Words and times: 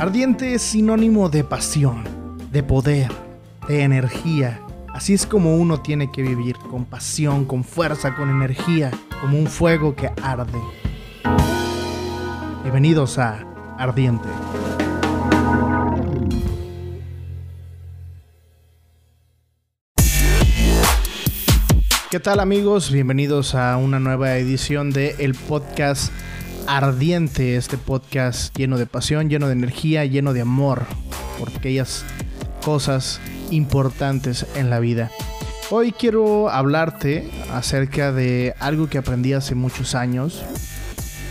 Ardiente 0.00 0.54
es 0.54 0.62
sinónimo 0.62 1.28
de 1.28 1.44
pasión, 1.44 2.04
de 2.50 2.62
poder, 2.62 3.12
de 3.68 3.82
energía. 3.82 4.58
Así 4.94 5.12
es 5.12 5.26
como 5.26 5.56
uno 5.56 5.82
tiene 5.82 6.10
que 6.10 6.22
vivir, 6.22 6.56
con 6.56 6.86
pasión, 6.86 7.44
con 7.44 7.64
fuerza, 7.64 8.16
con 8.16 8.30
energía, 8.30 8.90
como 9.20 9.38
un 9.38 9.46
fuego 9.46 9.94
que 9.94 10.10
arde. 10.22 10.58
Bienvenidos 12.62 13.18
a 13.18 13.44
Ardiente. 13.76 14.26
¿Qué 22.10 22.20
tal 22.20 22.40
amigos? 22.40 22.90
Bienvenidos 22.90 23.54
a 23.54 23.76
una 23.76 24.00
nueva 24.00 24.38
edición 24.38 24.92
de 24.92 25.16
el 25.18 25.34
podcast 25.34 26.10
Ardiente, 26.72 27.56
este 27.56 27.76
podcast 27.76 28.56
lleno 28.56 28.78
de 28.78 28.86
pasión, 28.86 29.28
lleno 29.28 29.48
de 29.48 29.54
energía, 29.54 30.04
lleno 30.04 30.32
de 30.32 30.42
amor 30.42 30.84
por 31.36 31.48
aquellas 31.48 32.04
cosas 32.64 33.20
importantes 33.50 34.46
en 34.54 34.70
la 34.70 34.78
vida. 34.78 35.10
Hoy 35.70 35.90
quiero 35.90 36.48
hablarte 36.48 37.28
acerca 37.52 38.12
de 38.12 38.54
algo 38.60 38.88
que 38.88 38.98
aprendí 38.98 39.32
hace 39.32 39.56
muchos 39.56 39.96
años. 39.96 40.44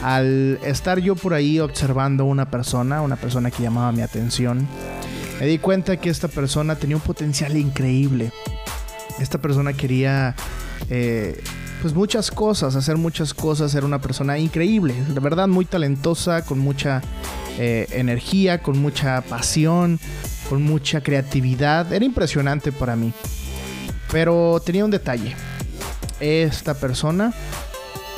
Al 0.04 0.60
estar 0.66 1.00
yo 1.00 1.16
por 1.16 1.34
ahí 1.34 1.62
observando 1.62 2.26
una 2.26 2.52
persona, 2.52 3.02
una 3.02 3.16
persona 3.16 3.50
que 3.50 3.64
llamaba 3.64 3.94
mi 3.94 4.02
atención, 4.02 4.68
me 5.40 5.46
di 5.46 5.58
cuenta 5.58 5.96
que 5.96 6.10
esta 6.10 6.28
persona 6.28 6.76
tenía 6.76 6.98
un 6.98 7.02
potencial 7.02 7.56
increíble. 7.56 8.34
Esta 9.22 9.38
persona 9.38 9.72
quería 9.72 10.36
eh, 10.90 11.42
pues 11.82 11.94
muchas 11.94 12.30
cosas, 12.32 12.76
hacer 12.76 12.98
muchas 12.98 13.34
cosas, 13.34 13.72
ser 13.72 13.86
una 13.86 14.02
persona 14.02 14.38
increíble, 14.38 14.94
de 15.08 15.20
verdad 15.20 15.48
muy 15.48 15.66
talentosa, 15.66 16.44
con 16.44 16.60
mucha 16.60 17.02
eh, 17.58 17.88
energía, 17.92 18.62
con 18.62 18.80
mucha 18.80 19.22
pasión, 19.22 20.00
con 20.50 20.62
mucha 20.62 21.02
creatividad. 21.02 21.92
Era 21.94 22.04
impresionante 22.04 22.72
para 22.72 22.96
mí. 22.96 23.14
Pero 24.12 24.62
tenía 24.66 24.84
un 24.84 24.92
detalle. 24.92 25.36
Esta 26.20 26.74
persona 26.74 27.34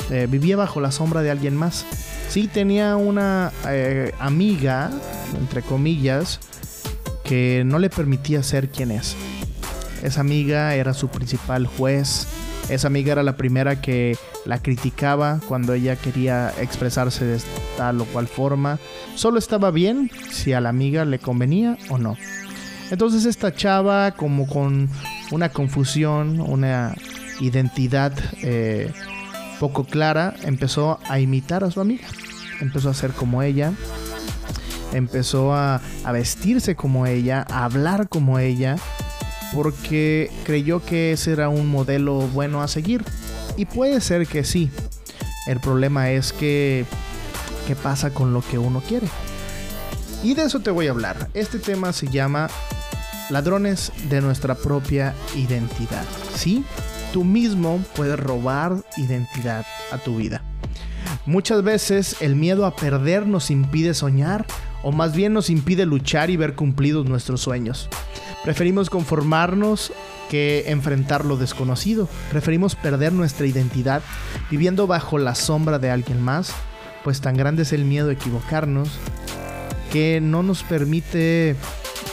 eh, 0.10 0.28
vivía 0.30 0.58
bajo 0.58 0.82
la 0.82 0.92
sombra 0.92 1.22
de 1.22 1.30
alguien 1.30 1.56
más. 1.56 1.86
Sí 2.30 2.48
tenía 2.48 2.96
una 2.96 3.52
amiga, 4.20 4.90
entre 5.38 5.62
comillas, 5.62 6.40
que 7.24 7.64
no 7.66 7.78
le 7.78 7.90
permitía 7.90 8.42
ser 8.42 8.70
quien 8.70 8.92
es. 8.92 9.16
Esa 10.02 10.22
amiga 10.22 10.74
era 10.76 10.94
su 10.94 11.10
principal 11.10 11.68
juez, 11.68 12.26
esa 12.70 12.88
amiga 12.88 13.12
era 13.12 13.24
la 13.24 13.36
primera 13.36 13.82
que 13.82 14.18
la 14.46 14.62
criticaba 14.62 15.40
cuando 15.48 15.74
ella 15.74 15.96
quería 15.96 16.54
expresarse 16.60 17.26
de 17.26 17.40
tal 17.78 18.02
o 18.02 18.06
cual 18.06 18.28
forma. 18.28 18.80
Solo 19.16 19.40
estaba 19.40 19.72
bien 19.72 20.10
si 20.32 20.54
a 20.54 20.62
la 20.62 20.70
amiga 20.70 21.06
le 21.06 21.20
convenía 21.20 21.78
o 21.90 21.98
no. 21.98 22.18
Entonces 22.90 23.26
esta 23.26 23.54
chava 23.54 24.12
como 24.12 24.48
con 24.48 24.90
una 25.32 25.50
confusión, 25.50 26.40
una 26.42 26.94
identidad 27.40 28.14
eh, 28.42 28.92
poco 29.60 29.86
clara, 29.86 30.36
empezó 30.44 31.00
a 31.08 31.20
imitar 31.20 31.64
a 31.64 31.72
su 31.72 31.82
amiga. 31.82 32.08
Empezó 32.60 32.90
a 32.90 32.94
ser 32.94 33.12
como 33.12 33.42
ella. 33.42 33.74
Empezó 34.94 35.54
a, 35.54 35.82
a 36.04 36.12
vestirse 36.12 36.76
como 36.76 37.06
ella, 37.06 37.46
a 37.50 37.64
hablar 37.64 38.10
como 38.10 38.40
ella 38.40 38.76
porque 39.54 40.32
creyó 40.46 40.84
que 40.84 41.14
ese 41.14 41.32
era 41.32 41.50
un 41.50 41.68
modelo 41.68 42.16
bueno 42.28 42.62
a 42.62 42.68
seguir. 42.68 43.04
Y 43.58 43.66
puede 43.66 44.02
ser 44.02 44.28
que 44.28 44.44
sí. 44.44 44.70
El 45.48 45.60
problema 45.60 46.12
es 46.12 46.34
que 46.34 46.86
qué 47.68 47.76
pasa 47.76 48.12
con 48.12 48.34
lo 48.34 48.42
que 48.42 48.58
uno 48.58 48.82
quiere. 48.82 49.08
Y 50.24 50.36
de 50.36 50.44
eso 50.44 50.60
te 50.60 50.72
voy 50.72 50.88
a 50.88 50.92
hablar. 50.92 51.30
Este 51.34 51.60
tema 51.60 51.94
se 51.94 52.08
llama 52.08 52.50
ladrones 53.30 53.92
de 54.10 54.22
nuestra 54.22 54.56
propia 54.56 55.16
identidad. 55.36 56.06
Sí, 56.36 56.64
tú 57.12 57.24
mismo 57.24 57.84
puedes 57.96 58.20
robar 58.20 58.76
identidad 58.98 59.66
a 59.92 59.98
tu 59.98 60.18
vida. 60.18 60.44
Muchas 61.26 61.64
veces 61.64 62.18
el 62.22 62.36
miedo 62.36 62.66
a 62.66 62.76
perder 62.76 63.28
nos 63.28 63.52
impide 63.52 63.94
soñar 63.94 64.46
o 64.84 64.92
más 64.92 65.16
bien 65.16 65.34
nos 65.34 65.50
impide 65.50 65.86
luchar 65.86 66.30
y 66.30 66.38
ver 66.38 66.56
cumplidos 66.56 67.06
nuestros 67.08 67.42
sueños. 67.42 67.90
Preferimos 68.44 68.90
conformarnos 68.90 69.94
que 70.30 70.66
enfrentar 70.68 71.26
lo 71.26 71.38
desconocido. 71.38 72.10
Preferimos 72.32 72.76
perder 72.76 73.14
nuestra 73.14 73.46
identidad 73.46 74.02
viviendo 74.50 74.88
bajo 74.88 75.18
la 75.18 75.36
sombra 75.36 75.78
de 75.78 75.92
alguien 75.92 76.22
más, 76.22 76.54
pues 77.04 77.22
tan 77.22 77.38
grande 77.38 77.64
es 77.64 77.74
el 77.74 77.86
miedo 77.86 78.10
a 78.10 78.14
equivocarnos 78.14 78.90
que 79.92 80.22
no 80.22 80.42
nos 80.42 80.64
permite 80.64 81.56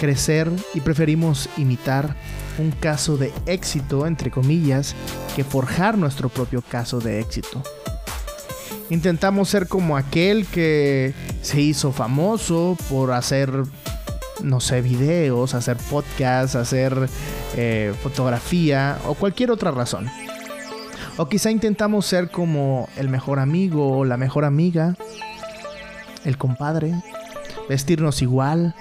crecer 0.00 0.50
y 0.74 0.80
preferimos 0.80 1.48
imitar 1.56 2.16
un 2.58 2.72
caso 2.72 3.16
de 3.16 3.32
éxito, 3.46 4.06
entre 4.06 4.30
comillas, 4.30 4.94
que 5.36 5.44
forjar 5.44 5.96
nuestro 5.96 6.28
propio 6.28 6.60
caso 6.60 7.00
de 7.00 7.20
éxito. 7.20 7.62
Intentamos 8.90 9.48
ser 9.48 9.68
como 9.68 9.96
aquel 9.96 10.46
que 10.46 11.14
se 11.42 11.60
hizo 11.60 11.92
famoso 11.92 12.76
por 12.88 13.12
hacer 13.12 13.50
no 14.42 14.60
sé, 14.60 14.82
videos, 14.82 15.54
hacer 15.54 15.76
podcasts, 15.76 16.56
hacer 16.56 17.08
eh, 17.56 17.94
fotografía 18.02 18.98
o 19.06 19.14
cualquier 19.14 19.50
otra 19.50 19.70
razón. 19.70 20.06
O 21.16 21.28
quizá 21.28 21.50
intentamos 21.50 22.06
ser 22.06 22.30
como 22.30 22.88
el 22.96 23.08
mejor 23.08 23.40
amigo 23.40 23.98
o 23.98 24.04
la 24.04 24.16
mejor 24.16 24.44
amiga, 24.44 24.94
el 26.24 26.38
compadre, 26.38 26.94
vestirnos 27.68 28.22
igual, 28.22 28.74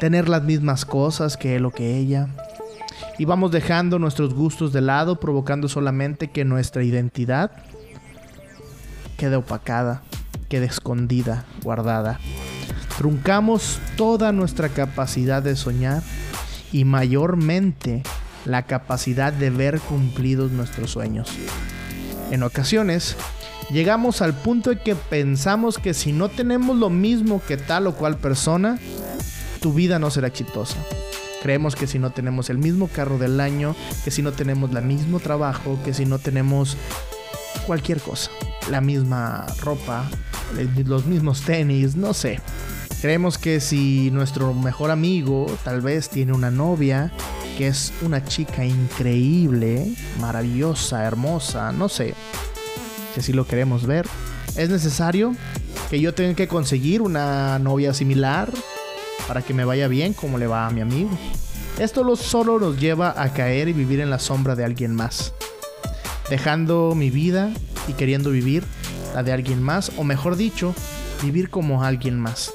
tener 0.00 0.28
las 0.28 0.42
mismas 0.42 0.84
cosas 0.84 1.36
que 1.36 1.56
él 1.56 1.66
o 1.66 1.70
que 1.70 1.98
ella. 1.98 2.28
Y 3.18 3.24
vamos 3.24 3.52
dejando 3.52 3.98
nuestros 3.98 4.34
gustos 4.34 4.72
de 4.72 4.80
lado, 4.80 5.20
provocando 5.20 5.68
solamente 5.68 6.30
que 6.30 6.44
nuestra 6.44 6.82
identidad 6.82 7.50
quede 9.18 9.36
opacada, 9.36 10.02
quede 10.48 10.66
escondida, 10.66 11.44
guardada. 11.62 12.18
Truncamos 12.98 13.78
toda 13.96 14.32
nuestra 14.32 14.68
capacidad 14.68 15.42
de 15.42 15.56
soñar 15.56 16.02
y 16.72 16.84
mayormente 16.84 18.02
la 18.44 18.62
capacidad 18.62 19.32
de 19.32 19.50
ver 19.50 19.80
cumplidos 19.80 20.50
nuestros 20.52 20.90
sueños. 20.90 21.30
En 22.30 22.42
ocasiones, 22.42 23.16
llegamos 23.70 24.22
al 24.22 24.34
punto 24.34 24.70
de 24.70 24.78
que 24.78 24.94
pensamos 24.94 25.78
que 25.78 25.94
si 25.94 26.12
no 26.12 26.28
tenemos 26.28 26.76
lo 26.76 26.90
mismo 26.90 27.42
que 27.46 27.56
tal 27.56 27.86
o 27.86 27.94
cual 27.94 28.16
persona, 28.16 28.78
tu 29.60 29.72
vida 29.72 29.98
no 29.98 30.10
será 30.10 30.28
exitosa. 30.28 30.76
Creemos 31.42 31.74
que 31.74 31.86
si 31.86 31.98
no 31.98 32.10
tenemos 32.10 32.50
el 32.50 32.58
mismo 32.58 32.88
carro 32.88 33.18
del 33.18 33.40
año, 33.40 33.74
que 34.04 34.10
si 34.10 34.22
no 34.22 34.32
tenemos 34.32 34.74
el 34.74 34.84
mismo 34.84 35.18
trabajo, 35.18 35.78
que 35.84 35.92
si 35.92 36.06
no 36.06 36.18
tenemos 36.18 36.76
cualquier 37.66 38.00
cosa, 38.00 38.30
la 38.70 38.80
misma 38.80 39.46
ropa, 39.60 40.08
los 40.84 41.06
mismos 41.06 41.42
tenis, 41.42 41.96
no 41.96 42.14
sé. 42.14 42.40
Creemos 43.02 43.36
que 43.36 43.58
si 43.58 44.12
nuestro 44.12 44.54
mejor 44.54 44.92
amigo 44.92 45.46
tal 45.64 45.80
vez 45.80 46.08
tiene 46.08 46.32
una 46.32 46.52
novia 46.52 47.10
que 47.58 47.66
es 47.66 47.92
una 48.00 48.24
chica 48.24 48.64
increíble, 48.64 49.92
maravillosa, 50.20 51.02
hermosa, 51.02 51.72
no 51.72 51.88
sé, 51.88 52.14
que 53.12 53.20
si 53.20 53.32
lo 53.32 53.44
queremos 53.44 53.88
ver, 53.88 54.06
es 54.56 54.70
necesario 54.70 55.34
que 55.90 56.00
yo 56.00 56.14
tenga 56.14 56.34
que 56.34 56.46
conseguir 56.46 57.02
una 57.02 57.58
novia 57.58 57.92
similar 57.92 58.52
para 59.26 59.42
que 59.42 59.52
me 59.52 59.64
vaya 59.64 59.88
bien 59.88 60.12
como 60.12 60.38
le 60.38 60.46
va 60.46 60.68
a 60.68 60.70
mi 60.70 60.80
amigo. 60.80 61.10
Esto 61.80 62.14
solo 62.14 62.60
nos 62.60 62.78
lleva 62.78 63.20
a 63.20 63.32
caer 63.32 63.66
y 63.66 63.72
vivir 63.72 63.98
en 63.98 64.10
la 64.10 64.20
sombra 64.20 64.54
de 64.54 64.64
alguien 64.64 64.94
más, 64.94 65.34
dejando 66.30 66.94
mi 66.94 67.10
vida 67.10 67.50
y 67.88 67.94
queriendo 67.94 68.30
vivir 68.30 68.62
la 69.12 69.24
de 69.24 69.32
alguien 69.32 69.60
más, 69.60 69.90
o 69.96 70.04
mejor 70.04 70.36
dicho, 70.36 70.72
vivir 71.20 71.50
como 71.50 71.82
alguien 71.82 72.16
más. 72.20 72.52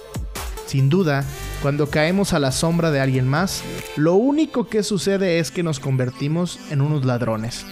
Sin 0.68 0.90
duda, 0.90 1.24
cuando 1.62 1.90
caemos 1.90 2.34
a 2.34 2.40
la 2.40 2.52
sombra 2.52 2.92
de 2.92 3.00
alguien 3.00 3.26
más, 3.26 3.64
lo 3.96 4.16
único 4.16 4.68
que 4.68 4.84
sucede 4.84 5.40
es 5.40 5.50
que 5.50 5.64
nos 5.64 5.80
convertimos 5.80 6.60
en 6.70 6.82
unos 6.82 7.06
ladrones. 7.06 7.66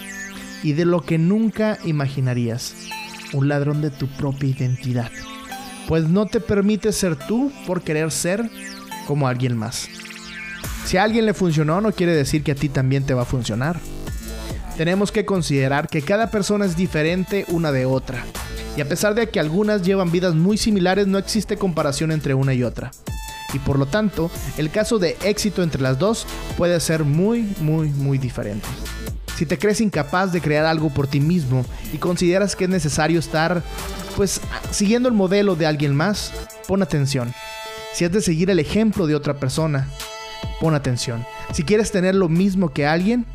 Y 0.63 0.73
de 0.73 0.85
lo 0.85 1.01
que 1.01 1.17
nunca 1.17 1.77
imaginarías, 1.83 2.73
un 3.33 3.49
ladrón 3.49 3.81
de 3.81 3.91
tu 3.91 4.07
propia 4.07 4.49
identidad. 4.49 5.11
Pues 5.89 6.07
no 6.07 6.25
te 6.25 6.39
permite 6.39 6.93
ser 6.93 7.17
tú 7.17 7.51
por 7.67 7.81
querer 7.81 8.11
ser 8.11 8.49
como 9.07 9.27
alguien 9.27 9.57
más. 9.57 9.89
Si 10.85 10.95
a 10.95 11.03
alguien 11.03 11.25
le 11.25 11.33
funcionó, 11.33 11.81
no 11.81 11.91
quiere 11.91 12.15
decir 12.15 12.43
que 12.43 12.53
a 12.53 12.55
ti 12.55 12.69
también 12.69 13.05
te 13.05 13.13
va 13.13 13.23
a 13.23 13.25
funcionar. 13.25 13.77
Tenemos 14.77 15.11
que 15.11 15.25
considerar 15.25 15.89
que 15.89 16.01
cada 16.01 16.31
persona 16.31 16.65
es 16.65 16.77
diferente 16.77 17.45
una 17.49 17.73
de 17.73 17.85
otra 17.85 18.23
y 18.77 18.81
a 18.81 18.89
pesar 18.89 19.15
de 19.15 19.29
que 19.29 19.39
algunas 19.39 19.83
llevan 19.83 20.11
vidas 20.11 20.35
muy 20.35 20.57
similares, 20.57 21.07
no 21.07 21.17
existe 21.17 21.57
comparación 21.57 22.11
entre 22.11 22.33
una 22.33 22.53
y 22.53 22.63
otra. 22.63 22.91
Y 23.53 23.59
por 23.59 23.79
lo 23.79 23.85
tanto, 23.85 24.29
el 24.57 24.69
caso 24.69 24.99
de 24.99 25.17
éxito 25.23 25.63
entre 25.63 25.81
las 25.81 25.97
dos 25.97 26.27
puede 26.57 26.79
ser 26.79 27.05
muy, 27.05 27.55
muy, 27.61 27.89
muy 27.89 28.17
diferente. 28.17 28.67
Si 29.37 29.45
te 29.45 29.57
crees 29.57 29.81
incapaz 29.81 30.31
de 30.31 30.41
crear 30.41 30.65
algo 30.65 30.89
por 30.89 31.07
ti 31.07 31.19
mismo 31.19 31.65
y 31.93 31.97
consideras 31.97 32.55
que 32.55 32.65
es 32.65 32.69
necesario 32.69 33.19
estar, 33.19 33.63
pues, 34.15 34.41
siguiendo 34.71 35.09
el 35.09 35.15
modelo 35.15 35.55
de 35.55 35.65
alguien 35.65 35.95
más, 35.95 36.31
pon 36.67 36.81
atención. 36.81 37.33
si 37.93 38.03
has 38.03 38.11
de 38.11 38.21
seguir 38.21 38.49
el 38.49 38.59
ejemplo 38.59 39.07
de 39.07 39.15
otra 39.15 39.39
persona, 39.39 39.87
pon 40.59 40.75
atención. 40.75 41.25
Si 41.53 41.63
quieres 41.63 41.91
tener 41.91 42.13
lo 42.13 42.27
mismo 42.27 42.73
que 42.73 42.85
alguien, 42.85 43.25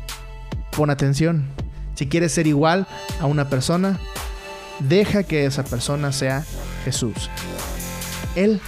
pon 0.75 0.91
atención. 0.91 1.47
Si 1.95 2.07
quieres 2.07 2.31
ser 2.31 2.45
igual 2.45 2.87
a 3.19 3.25
una 3.25 3.49
persona, 3.49 3.99
deja 4.87 5.23
que 5.23 5.45
esa 5.45 5.63
persona 5.63 6.11
sea 6.11 6.45
Jesús. 6.85 7.29
Él 8.35 8.61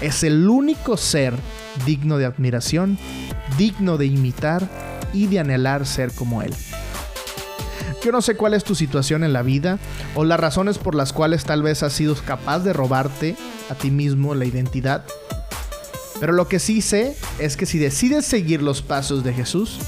es 0.00 0.22
el 0.22 0.48
único 0.48 0.96
ser 0.96 1.34
digno 1.86 2.18
de 2.18 2.26
admiración, 2.26 2.98
digno 3.58 3.96
de 3.96 4.06
imitar 4.06 4.68
y 5.12 5.26
de 5.26 5.40
anhelar 5.40 5.86
ser 5.86 6.12
como 6.12 6.42
Él. 6.42 6.54
Yo 8.02 8.12
no 8.12 8.22
sé 8.22 8.34
cuál 8.34 8.54
es 8.54 8.64
tu 8.64 8.74
situación 8.74 9.24
en 9.24 9.34
la 9.34 9.42
vida 9.42 9.78
o 10.14 10.24
las 10.24 10.40
razones 10.40 10.78
por 10.78 10.94
las 10.94 11.12
cuales 11.12 11.44
tal 11.44 11.62
vez 11.62 11.82
has 11.82 11.92
sido 11.92 12.14
capaz 12.14 12.60
de 12.60 12.72
robarte 12.72 13.36
a 13.68 13.74
ti 13.74 13.90
mismo 13.90 14.34
la 14.34 14.46
identidad. 14.46 15.04
Pero 16.20 16.34
lo 16.34 16.46
que 16.48 16.58
sí 16.58 16.82
sé 16.82 17.16
es 17.38 17.56
que 17.56 17.64
si 17.64 17.78
decides 17.78 18.26
seguir 18.26 18.62
los 18.62 18.82
pasos 18.82 19.24
de 19.24 19.32
Jesús, 19.32 19.78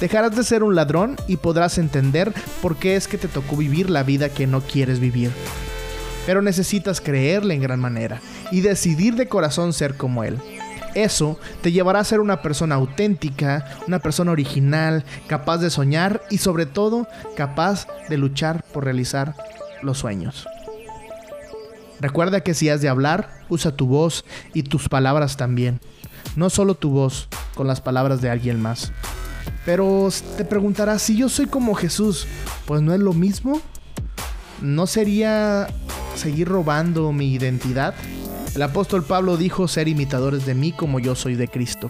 dejarás 0.00 0.34
de 0.34 0.42
ser 0.42 0.64
un 0.64 0.74
ladrón 0.74 1.16
y 1.28 1.36
podrás 1.36 1.78
entender 1.78 2.34
por 2.60 2.76
qué 2.76 2.96
es 2.96 3.06
que 3.06 3.18
te 3.18 3.28
tocó 3.28 3.56
vivir 3.56 3.88
la 3.88 4.02
vida 4.02 4.28
que 4.28 4.48
no 4.48 4.60
quieres 4.60 4.98
vivir. 4.98 5.30
Pero 6.26 6.42
necesitas 6.42 7.00
creerle 7.00 7.54
en 7.54 7.62
gran 7.62 7.78
manera 7.78 8.20
y 8.50 8.60
decidir 8.60 9.14
de 9.14 9.28
corazón 9.28 9.72
ser 9.72 9.96
como 9.96 10.24
Él. 10.24 10.38
Eso 10.96 11.38
te 11.60 11.70
llevará 11.70 12.00
a 12.00 12.04
ser 12.04 12.20
una 12.20 12.42
persona 12.42 12.74
auténtica, 12.74 13.76
una 13.86 14.00
persona 14.00 14.32
original, 14.32 15.04
capaz 15.28 15.58
de 15.58 15.70
soñar 15.70 16.22
y 16.30 16.38
sobre 16.38 16.66
todo 16.66 17.06
capaz 17.36 17.86
de 18.08 18.16
luchar 18.16 18.64
por 18.72 18.84
realizar 18.84 19.34
los 19.82 19.98
sueños. 19.98 20.48
Recuerda 22.00 22.40
que 22.40 22.54
si 22.54 22.68
has 22.68 22.80
de 22.80 22.88
hablar, 22.88 23.40
usa 23.48 23.76
tu 23.76 23.86
voz 23.86 24.24
y 24.54 24.62
tus 24.62 24.88
palabras 24.88 25.36
también. 25.36 25.80
No 26.34 26.50
solo 26.50 26.74
tu 26.74 26.90
voz, 26.90 27.28
con 27.54 27.66
las 27.66 27.80
palabras 27.80 28.20
de 28.20 28.30
alguien 28.30 28.60
más. 28.60 28.92
Pero 29.64 30.08
te 30.36 30.44
preguntarás, 30.44 31.02
si 31.02 31.16
yo 31.16 31.28
soy 31.28 31.46
como 31.46 31.74
Jesús, 31.74 32.26
pues 32.66 32.82
no 32.82 32.92
es 32.94 33.00
lo 33.00 33.12
mismo. 33.12 33.60
¿No 34.60 34.86
sería 34.86 35.66
seguir 36.14 36.48
robando 36.48 37.12
mi 37.12 37.32
identidad? 37.32 37.94
El 38.54 38.62
apóstol 38.62 39.04
Pablo 39.04 39.36
dijo 39.36 39.68
ser 39.68 39.88
imitadores 39.88 40.46
de 40.46 40.54
mí 40.54 40.72
como 40.72 40.98
yo 40.98 41.14
soy 41.14 41.34
de 41.34 41.48
Cristo. 41.48 41.88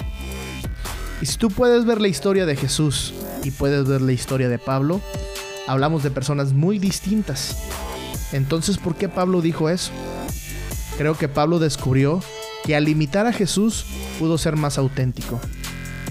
Y 1.20 1.26
si 1.26 1.38
tú 1.38 1.50
puedes 1.50 1.84
ver 1.84 2.00
la 2.00 2.08
historia 2.08 2.44
de 2.44 2.56
Jesús 2.56 3.14
y 3.44 3.50
puedes 3.50 3.86
ver 3.86 4.02
la 4.02 4.12
historia 4.12 4.48
de 4.48 4.58
Pablo, 4.58 5.00
hablamos 5.66 6.02
de 6.02 6.10
personas 6.10 6.52
muy 6.52 6.78
distintas. 6.78 7.56
Entonces, 8.32 8.78
¿por 8.78 8.94
qué 8.96 9.08
Pablo 9.08 9.40
dijo 9.40 9.69
eso? 9.69 9.93
Creo 10.99 11.17
que 11.17 11.28
Pablo 11.28 11.58
descubrió 11.58 12.20
que 12.64 12.75
al 12.75 12.88
imitar 12.88 13.26
a 13.26 13.32
Jesús 13.32 13.84
pudo 14.19 14.38
ser 14.38 14.56
más 14.56 14.78
auténtico, 14.78 15.40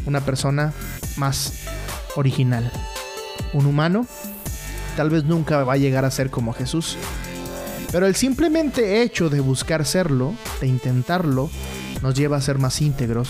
una 0.05 0.21
persona 0.21 0.73
más 1.17 1.65
original. 2.15 2.71
Un 3.53 3.65
humano 3.65 4.05
tal 4.95 5.09
vez 5.09 5.25
nunca 5.25 5.63
va 5.63 5.73
a 5.73 5.77
llegar 5.77 6.05
a 6.05 6.11
ser 6.11 6.29
como 6.29 6.53
Jesús, 6.53 6.97
pero 7.91 8.07
el 8.07 8.15
simplemente 8.15 9.01
hecho 9.01 9.29
de 9.29 9.39
buscar 9.39 9.85
serlo, 9.85 10.33
de 10.61 10.67
intentarlo, 10.67 11.49
nos 12.01 12.15
lleva 12.15 12.37
a 12.37 12.41
ser 12.41 12.59
más 12.59 12.81
íntegros 12.81 13.29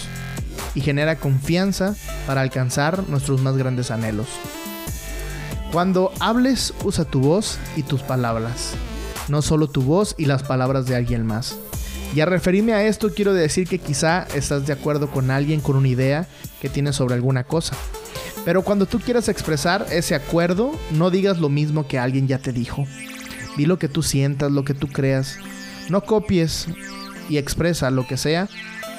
y 0.76 0.82
genera 0.82 1.18
confianza 1.18 1.96
para 2.28 2.42
alcanzar 2.42 3.08
nuestros 3.08 3.42
más 3.42 3.58
grandes 3.58 3.92
anhelos. 3.92 4.28
Cuando 5.75 6.13
hables, 6.22 6.74
usa 6.86 7.04
tu 7.04 7.19
voz 7.19 7.60
y 7.75 7.83
tus 7.83 8.01
palabras, 8.01 8.75
no 9.27 9.42
solo 9.42 9.68
tu 9.68 9.81
voz 9.81 10.16
y 10.18 10.24
las 10.24 10.42
palabras 10.42 10.86
de 10.86 10.95
alguien 10.95 11.25
más. 11.25 11.57
Y 12.16 12.22
a 12.22 12.25
referirme 12.25 12.72
a 12.72 12.88
esto 12.88 13.13
quiero 13.13 13.33
decir 13.33 13.68
que 13.68 13.80
quizá 13.80 14.25
estás 14.36 14.66
de 14.66 14.72
acuerdo 14.72 15.12
con 15.12 15.31
alguien 15.31 15.60
con 15.60 15.75
una 15.75 15.89
idea 15.89 16.30
que 16.62 16.69
tienes 16.69 16.95
sobre 16.95 17.16
alguna 17.16 17.44
cosa. 17.44 17.75
Pero 18.45 18.62
cuando 18.62 18.86
tú 18.86 19.01
quieras 19.01 19.27
expresar 19.27 19.86
ese 19.92 20.16
acuerdo, 20.16 20.72
no 20.92 21.10
digas 21.10 21.39
lo 21.39 21.50
mismo 21.50 21.89
que 21.89 22.00
alguien 22.00 22.30
ya 22.30 22.39
te 22.39 22.54
dijo. 22.54 22.86
Di 23.57 23.66
lo 23.66 23.77
que 23.77 23.89
tú 23.89 24.01
sientas, 24.01 24.54
lo 24.54 24.63
que 24.63 24.75
tú 24.75 24.88
creas. 24.88 25.39
No 25.89 26.06
copies 26.06 26.68
y 27.27 27.36
expresa 27.36 27.92
lo 27.92 28.07
que 28.07 28.16
sea, 28.16 28.48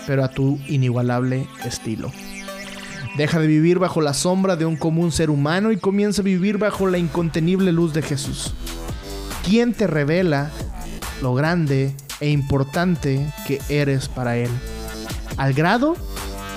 pero 0.07 0.23
a 0.23 0.29
tu 0.29 0.61
inigualable 0.69 1.49
estilo. 1.65 2.13
Deja 3.17 3.39
de 3.39 3.47
vivir 3.47 3.79
bajo 3.79 4.03
la 4.03 4.13
sombra 4.13 4.57
de 4.57 4.67
un 4.67 4.77
común 4.77 5.11
ser 5.11 5.31
humano 5.31 5.73
y 5.73 5.79
comienza 5.79 6.21
a 6.21 6.25
vivir 6.25 6.59
bajo 6.59 6.87
la 6.87 6.99
incontenible 6.99 7.73
luz 7.73 7.95
de 7.95 8.03
Jesús. 8.03 8.53
¿Quién 9.43 9.73
te 9.73 9.87
revela 9.87 10.51
lo 11.23 11.35
grande 11.35 11.95
e 12.21 12.29
importante 12.29 13.33
que 13.47 13.61
eres 13.71 14.09
para 14.09 14.37
Él? 14.37 14.51
Al 15.39 15.55
grado, 15.55 15.97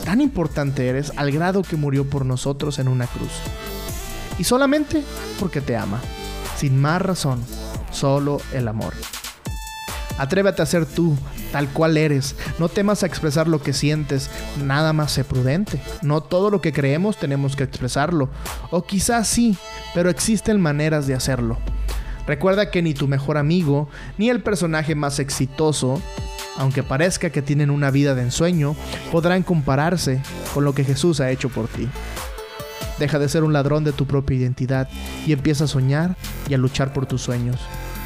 tan 0.04 0.20
importante 0.20 0.88
eres, 0.88 1.14
al 1.16 1.32
grado 1.32 1.62
que 1.62 1.78
murió 1.78 2.10
por 2.10 2.26
nosotros 2.26 2.78
en 2.80 2.90
una 2.90 3.08
cruz. 3.08 3.32
Y 4.38 4.44
solamente 4.44 5.02
porque 5.40 5.62
te 5.62 5.78
ama, 5.78 6.02
sin 6.58 6.80
más 6.80 7.02
razón 7.02 7.42
solo 7.92 8.42
el 8.54 8.68
amor. 8.68 8.94
Atrévete 10.18 10.62
a 10.62 10.66
ser 10.66 10.86
tú, 10.86 11.18
tal 11.52 11.70
cual 11.70 11.98
eres. 11.98 12.36
No 12.58 12.70
temas 12.70 13.04
a 13.04 13.06
expresar 13.06 13.48
lo 13.48 13.62
que 13.62 13.74
sientes, 13.74 14.30
nada 14.64 14.94
más 14.94 15.12
sé 15.12 15.24
prudente. 15.24 15.82
No 16.02 16.22
todo 16.22 16.50
lo 16.50 16.62
que 16.62 16.74
creemos 16.74 17.18
tenemos 17.18 17.56
que 17.56 17.64
expresarlo. 17.64 18.30
O 18.72 18.84
quizás 18.84 19.28
sí, 19.28 19.58
pero 19.94 20.10
existen 20.10 20.62
maneras 20.62 21.08
de 21.08 21.16
hacerlo. 21.16 21.58
Recuerda 22.28 22.70
que 22.70 22.82
ni 22.82 22.94
tu 22.94 23.08
mejor 23.08 23.38
amigo, 23.38 23.90
ni 24.18 24.30
el 24.30 24.44
personaje 24.44 24.94
más 24.94 25.18
exitoso, 25.20 26.00
aunque 26.58 26.84
parezca 26.84 27.32
que 27.32 27.42
tienen 27.42 27.72
una 27.72 27.90
vida 27.90 28.14
de 28.14 28.22
ensueño, 28.22 28.76
podrán 29.12 29.44
compararse 29.44 30.22
con 30.54 30.64
lo 30.64 30.74
que 30.74 30.84
Jesús 30.84 31.22
ha 31.22 31.32
hecho 31.32 31.50
por 31.50 31.68
ti. 31.68 31.90
Deja 33.00 33.18
de 33.18 33.30
ser 33.30 33.44
un 33.44 33.54
ladrón 33.54 33.84
de 33.84 33.94
tu 33.94 34.06
propia 34.06 34.38
identidad 34.38 34.90
y 35.26 35.32
empieza 35.32 35.64
a 35.64 35.68
soñar 35.68 36.18
y 36.48 36.54
a 36.54 36.58
luchar 36.58 36.94
por 36.94 37.06
tus 37.06 37.22
sueños. 37.22 37.58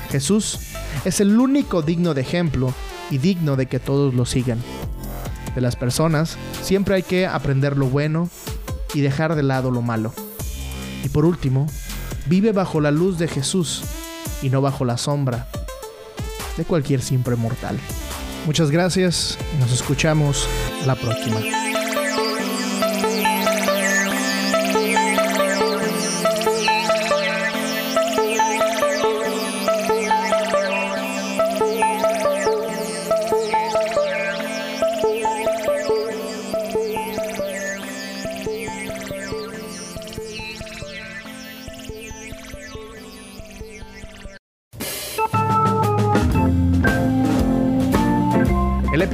Jesús 0.09 0.59
es 1.03 1.19
el 1.19 1.37
único 1.39 1.81
digno 1.81 2.13
de 2.13 2.21
ejemplo 2.21 2.73
y 3.13 3.19
digno 3.19 3.55
de 3.55 3.67
que 3.67 3.79
todos 3.79 4.13
lo 4.15 4.25
sigan. 4.25 4.57
De 5.53 5.61
las 5.61 5.75
personas 5.75 6.35
siempre 6.63 6.95
hay 6.95 7.03
que 7.03 7.27
aprender 7.27 7.77
lo 7.77 7.85
bueno 7.85 8.27
y 8.95 9.01
dejar 9.01 9.35
de 9.35 9.43
lado 9.43 9.69
lo 9.69 9.83
malo. 9.83 10.13
Y 11.03 11.09
por 11.09 11.25
último, 11.25 11.67
vive 12.25 12.53
bajo 12.53 12.81
la 12.81 12.89
luz 12.89 13.19
de 13.19 13.27
Jesús 13.27 13.83
y 14.41 14.49
no 14.49 14.61
bajo 14.61 14.83
la 14.83 14.97
sombra 14.97 15.47
de 16.57 16.65
cualquier 16.65 17.01
simple 17.01 17.35
mortal. 17.35 17.77
Muchas 18.47 18.71
gracias 18.71 19.37
y 19.55 19.61
nos 19.61 19.71
escuchamos 19.71 20.47
la 20.85 20.95
próxima. 20.95 21.62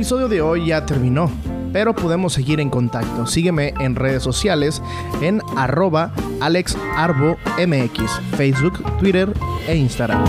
Episodio 0.09 0.27
de 0.27 0.41
hoy 0.41 0.65
ya 0.65 0.87
terminó, 0.87 1.29
pero 1.71 1.93
podemos 1.93 2.33
seguir 2.33 2.59
en 2.59 2.71
contacto. 2.71 3.27
Sígueme 3.27 3.75
en 3.79 3.95
redes 3.95 4.23
sociales 4.23 4.81
en 5.21 5.39
arroba 5.55 6.11
alexarbomx, 6.41 8.19
Facebook, 8.35 8.81
Twitter 8.97 9.31
e 9.67 9.75
Instagram. 9.75 10.25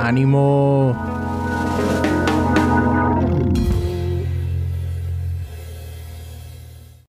¡Ánimo! 0.00 1.15